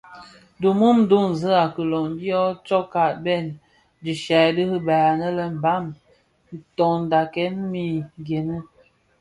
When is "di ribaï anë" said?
4.55-5.29